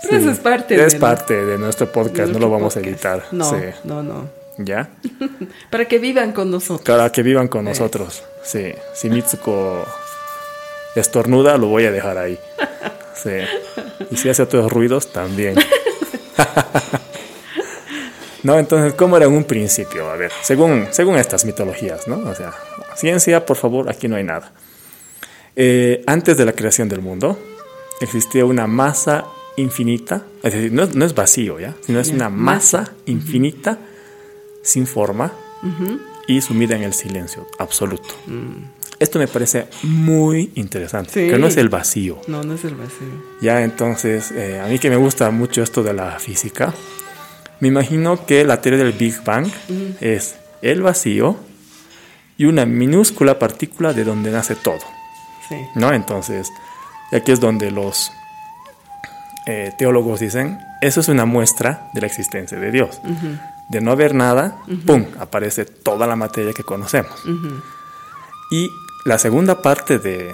[0.08, 2.80] Pero eso es parte Es de- parte de nuestro podcast, de no lo vamos a
[2.80, 2.86] podcast.
[2.96, 3.24] editar.
[3.32, 3.58] No, Sí.
[3.86, 4.30] no, no.
[4.58, 4.90] ¿Ya?
[5.70, 6.86] Para que vivan con nosotros.
[6.86, 8.24] Para que vivan con nosotros.
[8.44, 8.74] Sí.
[8.94, 9.84] Si Mitsuko
[10.96, 12.40] estornuda, lo voy a dejar ahí.
[13.16, 13.32] Sí.
[14.12, 15.56] Y si hace otros ruidos, también.
[18.46, 20.10] No, entonces, ¿cómo era en un principio?
[20.10, 22.18] A ver, según, según estas mitologías, ¿no?
[22.30, 22.54] O sea,
[22.96, 24.52] ciencia, por favor, aquí no hay nada.
[25.56, 27.40] Eh, antes de la creación del mundo,
[28.02, 29.26] existía una masa
[29.58, 31.74] infinita, es decir, no, es- no es vacío, ¿ya?
[31.82, 32.92] Sino es una masa.
[33.08, 33.80] infinita,
[34.62, 35.32] sin forma
[36.28, 38.10] y sumida en el silencio absoluto.
[39.00, 41.30] Esto me parece muy interesante, Sí.
[41.32, 42.20] que no es el vacío.
[42.28, 43.08] No, no es el vacío.
[43.42, 46.74] Ya, entonces, eh, a mí que me gusta mucho esto de la física,
[47.60, 49.48] me imagino que la teoría del Big Bang
[50.02, 51.38] es el vacío
[52.38, 54.80] y una minúscula partícula de donde nace todo,
[55.48, 55.56] Sí.
[55.76, 55.94] ¿no?
[55.94, 56.52] Entonces,
[57.12, 58.12] aquí es donde los
[59.48, 63.00] eh, teólogos dicen, eso es una muestra de la existencia de Dios.
[63.70, 67.14] De no haber nada, ¡pum!, aparece toda la materia que conocemos.
[68.52, 68.70] Y
[69.06, 70.34] la segunda parte de,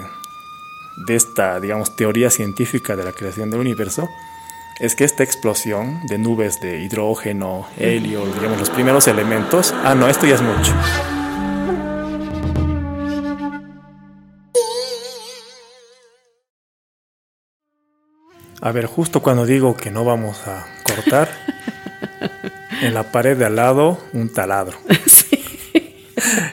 [1.06, 4.08] de esta, digamos, teoría científica de la creación del universo
[4.82, 9.72] es que esta explosión de nubes de hidrógeno, helio, digamos, los primeros elementos.
[9.84, 10.74] Ah, no, esto ya es mucho.
[18.60, 21.28] A ver, justo cuando digo que no vamos a cortar,
[22.82, 24.78] en la pared de al lado un taladro.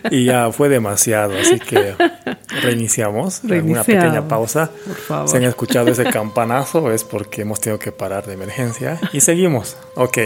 [0.11, 1.95] Y ya fue demasiado, así que
[2.61, 3.41] reiniciamos.
[3.43, 4.69] Una pequeña pausa.
[4.85, 5.29] Por favor.
[5.29, 8.99] Si han escuchado ese campanazo es porque hemos tenido que parar de emergencia.
[9.13, 9.77] Y seguimos.
[9.95, 10.17] Ok.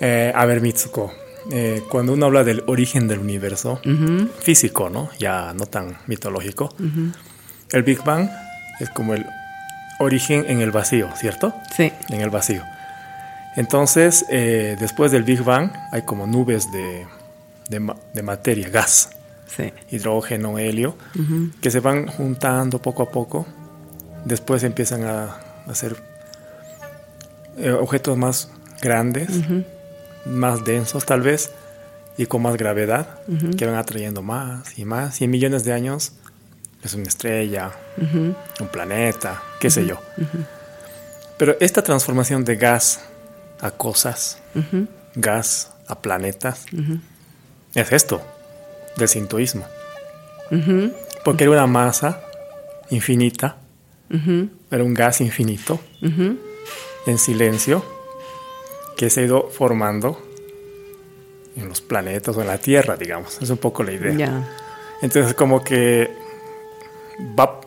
[0.00, 1.12] Eh, a ver, Mitsuko.
[1.50, 3.80] eh, cuando uno habla del origen del universo,
[4.40, 5.10] físico, ¿no?
[5.18, 6.74] Ya no tan mitológico.
[7.72, 8.28] El Big Bang
[8.80, 9.26] es como el
[9.98, 11.52] origen en el vacío, ¿cierto?
[11.76, 11.92] Sí.
[12.10, 12.62] En el vacío.
[13.56, 17.06] Entonces, eh, después del Big Bang hay como nubes de,
[17.68, 19.10] de ma- de materia, gas
[19.46, 19.72] Sí.
[19.90, 20.96] hidrógeno, helio,
[21.60, 23.46] que se van juntando poco a poco.
[24.24, 25.96] Después empiezan a hacer
[27.56, 28.50] eh, objetos más
[28.80, 29.28] grandes,
[30.26, 31.50] más densos tal vez,
[32.16, 33.20] y con más gravedad,
[33.56, 35.20] que van atrayendo más y más.
[35.20, 36.12] Y en millones de años
[36.82, 37.70] es una estrella,
[38.60, 39.98] un planeta, qué sé yo.
[41.36, 43.00] Pero esta transformación de gas
[43.60, 44.38] a cosas,
[45.14, 46.66] gas a planetas,
[47.74, 48.22] es esto,
[48.96, 49.66] del sintoísmo.
[51.24, 52.22] Porque era una masa
[52.90, 53.56] infinita,
[54.70, 55.80] era un gas infinito,
[57.06, 57.84] en silencio,
[58.96, 60.20] que se ha ido formando
[61.56, 63.40] en los planetas o en la Tierra, digamos.
[63.40, 64.48] Es un poco la idea.
[65.02, 66.10] Entonces, como que
[67.38, 67.60] va,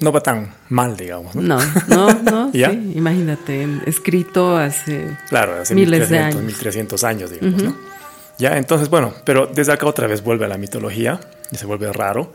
[0.00, 1.34] no va tan mal, digamos.
[1.34, 1.42] ¿no?
[1.42, 2.50] No, no, no.
[2.54, 2.70] ¿Ya?
[2.70, 5.16] sí, imagínate, escrito hace.
[5.28, 6.42] Claro, hace Miles de 1300, años.
[6.44, 7.91] 1300 años, digamos, ¿no?
[8.38, 11.92] Ya, entonces, bueno, pero desde acá otra vez vuelve a la mitología y se vuelve
[11.92, 12.32] raro,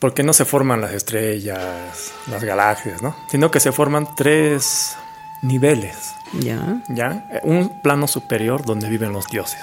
[0.00, 3.14] porque no se forman las estrellas, las galaxias, ¿no?
[3.30, 4.96] Sino que se forman tres
[5.42, 5.96] niveles,
[6.40, 6.82] Ya.
[6.88, 7.28] ¿ya?
[7.42, 9.60] Un plano superior donde viven los dioses,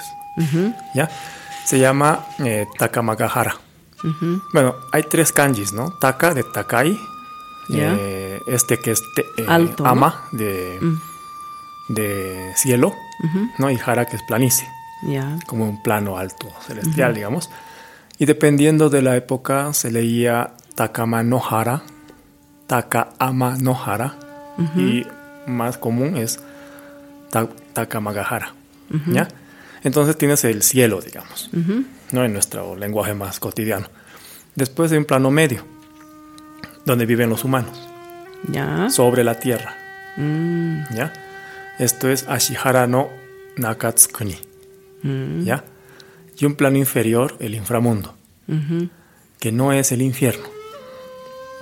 [0.94, 1.08] ¿ya?
[1.64, 3.56] Se llama eh, Takamagahara.
[4.52, 5.90] Bueno, hay tres kanjis, ¿no?
[6.00, 6.96] Taka de Takai.
[7.72, 9.88] Eh, este que es te- eh, Alto, ¿no?
[9.90, 11.00] ama de, Mm.
[11.88, 12.94] de cielo,
[13.58, 13.70] ¿no?
[13.70, 14.68] Y Hara que es planicie,
[15.46, 17.50] Como un plano alto celestial, digamos.
[18.18, 21.82] Y dependiendo de la época se leía Takama no Hara,
[22.66, 24.14] Takaama no Hara,
[24.76, 25.06] y
[25.46, 26.40] más común es
[27.30, 28.54] Ta- Takamagahara,
[29.06, 29.28] ¿ya?
[29.82, 31.50] Entonces tienes el cielo, digamos,
[32.12, 32.24] ¿no?
[32.24, 33.88] En nuestro lenguaje más cotidiano.
[34.54, 35.62] Después hay un plano medio,
[36.86, 37.86] donde viven los humanos,
[38.50, 38.88] Ya.
[38.90, 39.74] sobre la tierra,
[40.16, 41.12] Mm, ¿ya?
[41.78, 43.10] Esto es Ashihara no
[43.58, 44.38] Nakatsukuni,
[45.06, 45.64] mm, ¿ya?
[46.38, 48.14] Y un plano inferior, el inframundo,
[49.40, 50.44] que no es el infierno,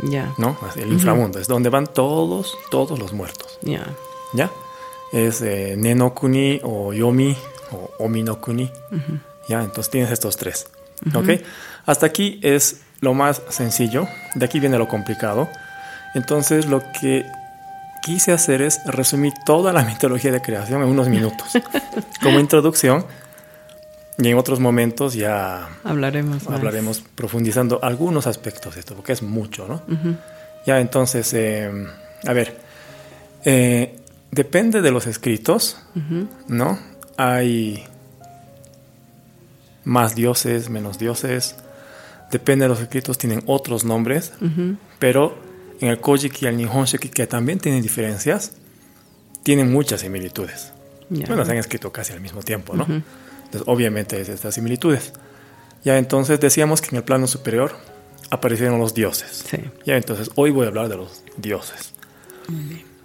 [0.03, 0.33] Ya.
[0.39, 0.57] ¿no?
[0.77, 3.87] El inframundo es donde van todos, todos los muertos, Ya.
[4.33, 4.51] ¿ya?
[5.13, 7.37] Es eh, Nenokuni o Yomi
[7.71, 8.71] o Ominokuni,
[9.49, 9.63] ¿ya?
[9.63, 10.67] Entonces tienes estos tres,
[11.15, 11.41] ¿ok?
[11.87, 15.49] Hasta aquí es lo más sencillo, de aquí viene lo complicado.
[16.15, 17.25] Entonces lo que
[18.03, 21.49] quise hacer es resumir toda la mitología de creación en unos minutos,
[22.23, 23.07] como introducción,
[24.19, 26.55] y en otros momentos ya Hablaremos más.
[26.55, 29.83] hablaremos profundizando algunos aspectos de esto, porque es mucho, ¿no?
[30.67, 31.71] Ya, entonces, eh,
[32.27, 32.57] a ver,
[33.45, 33.99] eh,
[34.31, 35.79] depende de los escritos,
[36.49, 36.79] ¿no?
[37.17, 37.85] Hay
[39.85, 41.57] más dioses, menos dioses.
[42.31, 44.33] Depende de los escritos, tienen otros nombres,
[44.99, 45.37] pero
[45.81, 48.53] en el Kojiki y el Nihon Shoki, que también tienen diferencias,
[49.43, 50.73] tienen muchas similitudes.
[51.11, 52.87] Bueno, se han escrito casi al mismo tiempo, ¿no?
[53.55, 55.13] Entonces, obviamente, es estas similitudes.
[55.85, 57.77] Ya entonces decíamos que en el plano superior
[58.31, 59.45] aparecieron los dioses.
[59.49, 59.59] Sí.
[59.87, 61.93] Ya entonces, hoy voy a hablar de los dioses.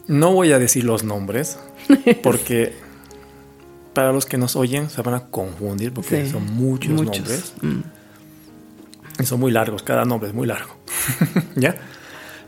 [0.07, 1.59] No voy a decir los nombres,
[2.23, 2.73] porque
[3.93, 6.31] para los que nos oyen se van a confundir, porque Sí.
[6.31, 7.53] son muchos, nombres.
[9.19, 10.75] Y son muy largos, cada nombre es muy largo.
[11.55, 11.75] ¿Ya?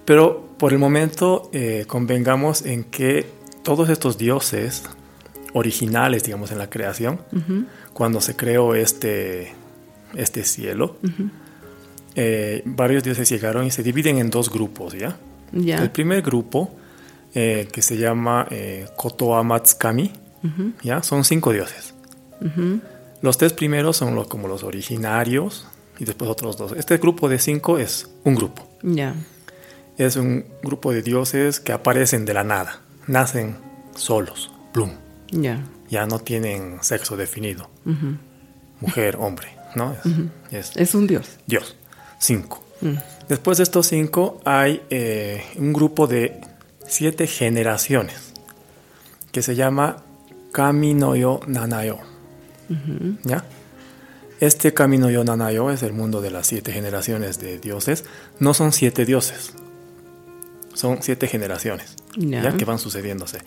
[0.06, 3.30] Pero por el momento eh, convengamos en que
[3.64, 4.84] todos estos dioses
[5.54, 7.20] originales, digamos, en la creación,
[7.94, 9.54] cuando se creó este,
[10.16, 10.98] este cielo,
[12.16, 15.18] eh, varios dioses llegaron y se dividen en dos grupos, ¿ya?
[15.54, 16.72] El primer grupo,
[17.34, 20.12] eh, que se llama eh, Kotoamatsukami,
[20.84, 21.04] ¿ya?
[21.04, 21.94] Son cinco dioses.
[23.22, 25.68] Los tres primeros son los, como los originarios
[26.00, 26.72] y después otros dos.
[26.74, 28.68] Este grupo de cinco es un grupo.
[28.82, 29.14] Ya.
[29.98, 32.82] Es un grupo de dioses que aparecen de la nada.
[33.06, 33.58] Nacen
[33.96, 34.52] solos.
[34.74, 34.90] Plum.
[35.32, 35.64] Ya.
[35.90, 37.70] Ya no tienen sexo definido.
[38.80, 39.62] Mujer, hombre.
[39.76, 39.96] ¿no?
[40.52, 41.38] Es, es Es un dios.
[41.48, 41.76] Dios.
[42.20, 42.64] Cinco.
[43.30, 46.42] Después de estos cinco hay eh, un grupo de
[46.88, 48.34] siete generaciones
[49.32, 50.04] que se llama
[50.52, 52.00] Kaminoyo Nanayo.
[53.24, 53.44] ¿Ya?
[54.40, 58.06] Este Kaminoyo Nanayo es el mundo de las siete generaciones de dioses.
[58.40, 59.54] No son siete dioses.
[60.74, 61.96] Son siete generaciones.
[62.18, 62.42] Ya.
[62.44, 62.58] ¿ya?
[62.58, 63.40] Que van sucediéndose.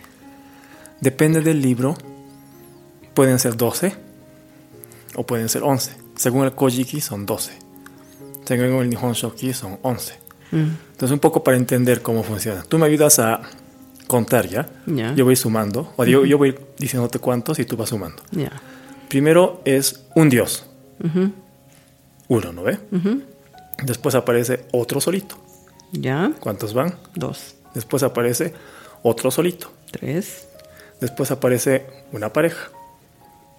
[1.05, 1.95] Depende del libro.
[3.13, 3.95] Pueden ser 12
[5.17, 5.93] o pueden ser 11.
[6.17, 7.53] Según el Kojiki son 12.
[8.47, 10.15] Según el Nihon Shoki son 11.
[10.51, 10.57] Mm.
[10.93, 12.63] Entonces un poco para entender cómo funciona.
[12.63, 13.43] Tú me ayudas a
[14.07, 14.67] contar ya.
[14.87, 15.15] Ya.
[15.15, 15.93] Yo voy sumando.
[15.97, 18.23] O yo, yo voy diciéndote cuántos y tú vas sumando.
[19.11, 20.65] Primero es un dios.
[22.29, 22.79] Uno, ¿no ve?
[23.83, 25.37] Después aparece otro solito.
[25.93, 26.33] Ya.
[26.41, 26.95] ¿Cuántos van?
[27.15, 27.57] Dos.
[27.75, 28.55] Después aparece
[29.03, 29.71] otro solito.
[29.91, 30.49] Tres.
[31.01, 32.71] Después aparece una pareja.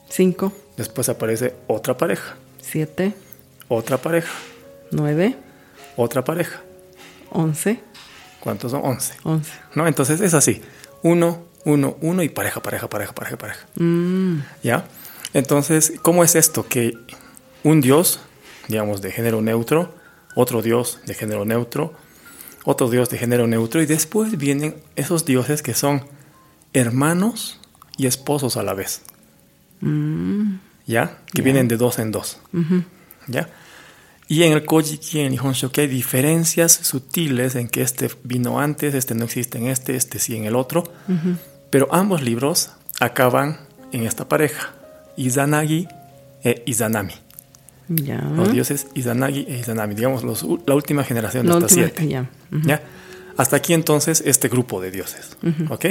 [0.09, 0.51] Cinco.
[0.77, 2.35] Después aparece otra pareja.
[2.61, 3.13] Siete.
[3.67, 4.31] Otra pareja.
[4.91, 5.35] Nueve.
[5.95, 6.61] Otra pareja.
[7.31, 7.79] Once.
[8.39, 8.81] ¿Cuántos son?
[8.83, 9.13] 11.
[9.23, 9.51] Once.
[9.73, 9.87] ¿No?
[9.87, 10.61] Entonces es así.
[11.01, 13.65] Uno, uno, uno y pareja, pareja, pareja, pareja, pareja.
[13.75, 14.39] Mm.
[14.63, 14.85] ¿Ya?
[15.33, 16.67] Entonces, ¿cómo es esto?
[16.67, 16.93] Que
[17.63, 18.19] un dios,
[18.67, 19.93] digamos, de género neutro,
[20.35, 21.93] otro dios de género neutro,
[22.63, 26.05] otro dios de género neutro, y después vienen esos dioses que son
[26.75, 27.59] hermanos
[27.97, 29.01] y esposos a la vez.
[30.85, 31.17] ¿Ya?
[31.33, 32.39] Que vienen de dos en dos.
[33.27, 33.49] ¿Ya?
[34.27, 35.39] Y en el Kojiki, en el
[35.77, 40.35] hay diferencias sutiles en que este vino antes, este no existe en este, este sí
[40.35, 40.83] en el otro.
[41.69, 43.59] Pero ambos libros acaban
[43.91, 44.73] en esta pareja,
[45.15, 45.88] Izanagi
[46.43, 47.13] e Izanami.
[47.88, 52.07] Los dioses Izanagi e Izanami, digamos, los la última generación de estas siete.
[52.09, 52.81] ¿Ya?
[53.38, 55.38] Hasta aquí entonces este grupo de dioses.
[55.69, 55.85] ¿Ok?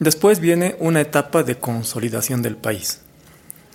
[0.00, 3.00] Después viene una etapa de consolidación del país.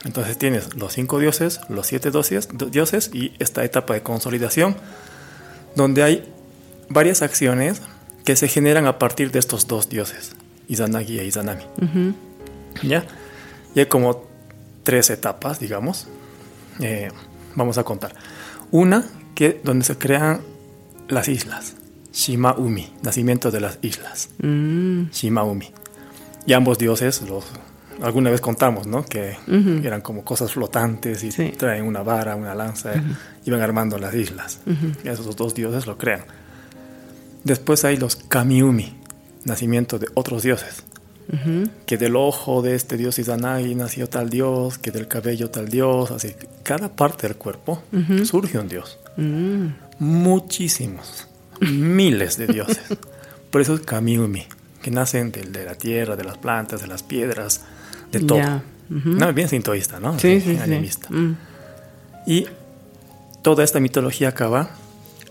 [0.06, 4.76] Entonces tienes los cinco dioses, los siete dioses, dioses y esta etapa de consolidación
[5.76, 6.34] donde hay
[6.90, 7.82] varias acciones
[8.26, 10.34] que se generan a partir de estos dos dioses,
[10.68, 11.64] Izanagi e Izanami.
[12.84, 13.06] ¿Ya?
[13.76, 14.28] Y hay como
[14.84, 16.08] tres etapas, digamos.
[16.80, 17.10] Eh,
[17.56, 18.14] vamos a contar.
[18.72, 19.06] Una
[19.36, 20.42] que donde se crean
[21.08, 21.76] las islas.
[22.14, 24.30] Shimaumi, nacimiento de las islas.
[24.42, 25.72] Mm, Shimaumi.
[26.46, 27.46] Y ambos dioses, los,
[28.02, 29.06] alguna vez contamos, ¿no?
[29.06, 29.86] Que Ujú.
[29.86, 31.54] eran como cosas flotantes y Sí.
[31.58, 32.94] traen una vara, una lanza,
[33.46, 34.60] y van armando las islas.
[35.04, 36.24] Y esos dos dioses lo crean.
[37.44, 38.94] Después hay los Kamiumi,
[39.46, 40.84] nacimiento de otros dioses.
[41.86, 46.12] Que del ojo de este dios Izanagi nació tal dios, que del cabello tal dios,
[46.12, 47.82] así cada parte del cuerpo
[48.26, 49.00] surge un dios.
[49.16, 49.68] Mm,
[50.00, 51.28] Muchísimos,
[51.62, 52.82] miles de dioses.
[53.52, 54.44] Por eso es Kamiumi,
[54.84, 57.62] que nacen del- de, la tierra, de las plantas, de las piedras,
[58.12, 58.38] de todo.
[58.38, 59.10] Ya, ujú.
[59.10, 60.20] No, bien sintoísta, ¿no?
[60.20, 60.62] Sí, sí, sí.
[60.62, 61.08] animista.
[61.10, 61.36] Mm,
[62.28, 62.46] Y
[63.42, 64.70] toda esta mitología acaba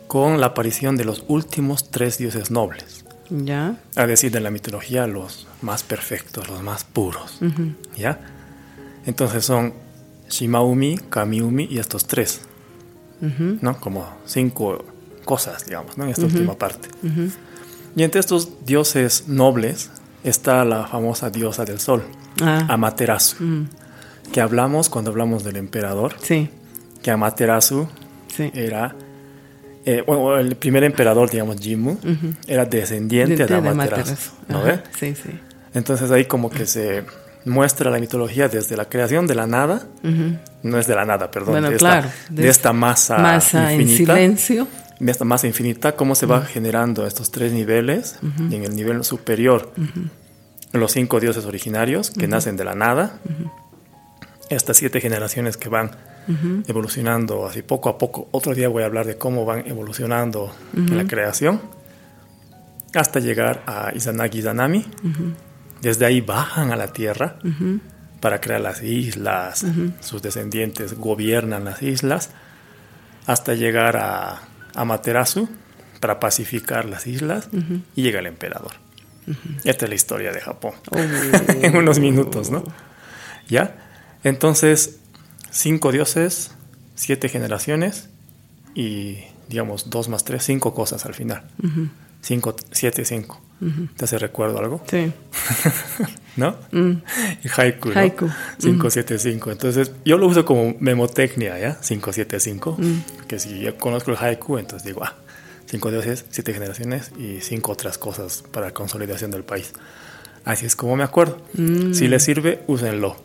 [0.08, 3.04] con la aparición de los últimos tres dioses nobles.
[3.30, 3.76] Ya.
[3.96, 7.38] A decir de la mitología, los más perfectos, los más puros.
[7.96, 8.20] ¿Ya?
[9.06, 9.72] Entonces son
[10.28, 12.40] Shimaumi, Kamiumi y estos tres.
[13.60, 13.78] ¿no?
[13.80, 14.84] Como cinco
[15.24, 16.04] cosas, digamos, ¿no?
[16.04, 16.88] En esta última parte.
[17.96, 19.90] Y entre estos dioses nobles
[20.24, 22.02] está la famosa diosa del sol,
[22.42, 23.68] Ah, Amaterasu, mm,
[24.32, 26.48] que hablamos cuando hablamos del emperador, sí,
[27.02, 27.88] que Amaterasu
[28.34, 28.50] sí.
[28.54, 28.94] era,
[29.84, 31.98] eh, bueno, el primer emperador, digamos, Jimmu,
[32.46, 34.30] era descendiente De- de, de Amaterasu.
[34.48, 34.80] ¿no ve?
[34.98, 35.30] Sí, sí.
[35.74, 37.04] Entonces ahí como que se
[37.44, 39.86] muestra la mitología desde la creación de la nada,
[40.62, 43.72] no es de la nada, perdón, Bueno, de, claro, esta, de de esta masa, Masa
[43.72, 44.14] en infinita.
[44.14, 44.68] silencio.
[45.02, 48.18] De esta masa infinita, cómo se va generando estos tres niveles
[48.50, 49.72] y en el nivel superior
[50.72, 53.18] los cinco dioses originarios que nacen de la nada,
[54.48, 55.90] estas siete generaciones que van
[56.68, 58.28] evolucionando así poco a poco.
[58.30, 61.60] Otro día voy a hablar de cómo van evolucionando en la creación
[62.94, 64.86] hasta llegar a Izanagi Izanami.
[65.80, 67.38] Desde ahí bajan a la tierra
[68.20, 69.66] para crear las islas,
[69.98, 72.30] sus descendientes gobiernan las islas
[73.26, 75.48] hasta llegar a Amaterasu
[76.00, 77.48] para pacificar las islas
[77.94, 78.72] y llega el emperador.
[79.64, 80.74] Esta es la historia de Japón.
[80.90, 80.98] Oh.
[81.62, 82.64] en unos minutos, ¿no?
[83.48, 83.76] ¿Ya?
[84.24, 84.98] Entonces,
[85.50, 86.52] cinco dioses,
[86.94, 88.08] siete generaciones
[88.74, 91.44] y, digamos, dos más tres, cinco cosas al final.
[92.20, 93.40] Cinco, siete, cinco.
[93.96, 94.82] ¿Te hace recuerdo algo?
[94.90, 95.12] Sí.
[96.36, 96.56] ¿No?
[96.72, 96.92] Mm,
[97.44, 98.00] Y haiku, ¿no?
[98.00, 98.28] Haiku.
[98.58, 99.52] 575.
[99.52, 101.78] Entonces, yo lo uso como memotecnia, ¿ya?
[101.80, 102.76] 575.
[102.78, 103.26] Mm.
[103.28, 105.14] Que si yo conozco el haiku, entonces digo, ah,
[105.66, 109.72] cinco dioses, siete generaciones y cinco otras cosas para la consolidación del país.
[110.44, 111.40] Así es como me acuerdo.
[111.92, 113.16] Si les sirve, úsenlo.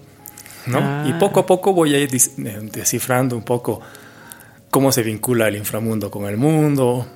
[0.67, 0.81] ¿no?
[0.81, 0.83] Mm.
[0.83, 1.05] Ah.
[1.07, 3.81] Y poco a poco voy a ir eh, descifrando un poco
[4.69, 7.07] cómo se vincula el inframundo con el mundo,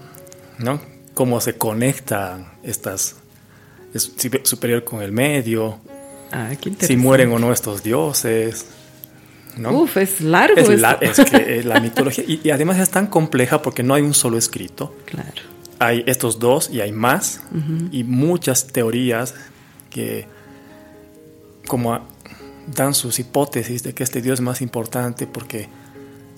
[0.58, 0.82] ¿no?
[1.14, 3.16] Cómo se conectan estas
[3.94, 4.12] es
[4.44, 5.80] superior con el medio,
[6.34, 8.66] Ah, qué si mueren o no estos dioses,
[9.58, 9.72] ¿no?
[9.82, 13.08] Uf, es largo es, la, es que es la mitología y, y además es tan
[13.08, 14.96] compleja porque no hay un solo escrito.
[15.06, 15.42] Claro.
[15.80, 17.42] Hay estos dos y hay más
[17.92, 19.34] y muchas teorías
[19.90, 20.26] que
[21.68, 22.04] como a-
[22.76, 25.68] dan sus hipótesis de que este dios es más importante porque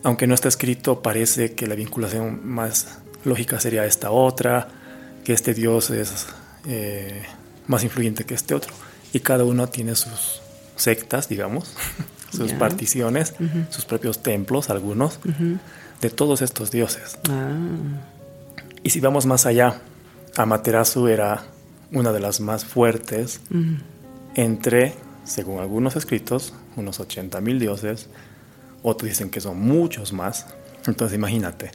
[0.04, 4.70] aunque no está escrito parece que la vinculación más lógica sería esta otra,
[5.24, 6.28] que este dios es
[6.66, 7.24] eh,
[7.68, 8.74] más influyente que este otro
[9.14, 10.42] y cada uno tiene sus
[10.76, 11.74] sectas, digamos,
[12.32, 13.34] sus particiones,
[13.70, 15.20] sus propios templos, algunos,
[16.02, 17.18] de todos estos dioses.
[17.30, 17.56] Ah,
[18.82, 19.82] Y si vamos más allá,
[20.36, 21.46] Amaterasu era
[21.92, 23.40] una de las más fuertes
[24.36, 28.10] entre, según algunos escritos, unos 80 mil dioses.
[28.82, 30.48] Otros dicen que son muchos más.
[30.88, 31.72] Entonces imagínate,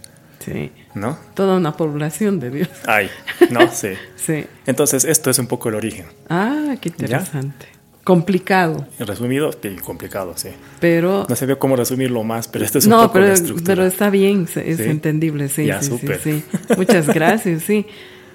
[0.53, 0.73] sí.
[0.95, 1.19] ¿no?
[1.35, 2.69] Toda una población de Dios.
[2.87, 3.09] Ay,
[3.51, 3.61] ¿no?
[3.73, 3.91] Sí.
[4.17, 4.45] Sí.
[4.67, 6.07] Entonces esto es un poco el origen.
[6.29, 7.67] Ah, qué interesante.
[8.05, 10.49] Complicado, En resumido, sí, complicado, sí.
[10.81, 11.27] pero...
[11.29, 13.65] No se ve cómo resumirlo más, pero este es un no, poco pero, la estructura.
[13.67, 14.83] pero está bien, es Sí.
[14.85, 16.21] entendible, sí, Ya, sí, sí, súper.
[16.23, 16.43] sí.
[16.79, 17.85] Muchas gracias, sí.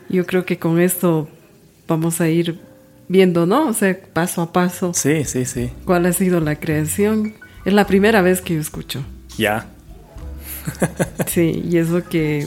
[0.09, 1.27] Yo creo que con esto
[1.87, 2.59] vamos a ir
[3.07, 3.67] viendo, ¿no?
[3.67, 5.71] O sea, paso a paso, Sí, sí, sí.
[5.85, 7.33] cuál ha sido la creación.
[7.65, 9.03] Es la primera vez que yo escucho.
[9.39, 9.69] Ya.
[11.27, 12.45] Sí, y eso que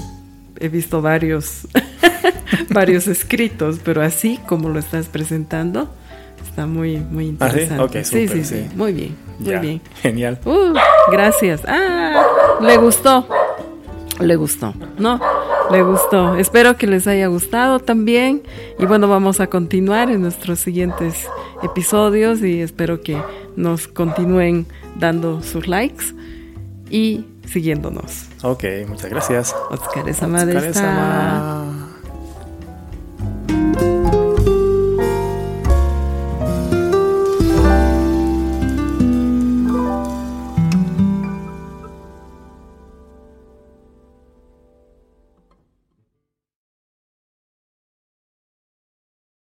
[0.61, 1.67] he visto varios,
[2.71, 5.91] varios escritos, pero así como lo estás presentando,
[6.43, 7.61] está muy, muy ¿Ah, sí?
[7.61, 7.83] interesante.
[7.99, 8.67] Ok, sí, súper, sí, sí.
[8.77, 9.61] Muy bien, muy ya.
[9.61, 9.81] bien.
[10.03, 10.39] Genial.
[10.45, 10.75] Uh,
[11.11, 11.63] gracias.
[11.67, 12.25] Ah,
[12.61, 13.27] le gustó.
[14.21, 15.21] Le gustó, ¿no?
[15.71, 16.37] Le gustó.
[16.37, 18.43] Espero que les haya gustado también.
[18.79, 21.29] Y bueno, vamos a continuar en nuestros siguientes
[21.63, 23.21] episodios y espero que
[23.57, 24.67] nos continúen
[24.99, 26.15] dando sus likes
[26.89, 28.27] y siguiéndonos.
[28.43, 29.55] Ok, muchas gracias.
[29.71, 30.05] Oscar.
[30.09, 31.76] Otsukare-sama.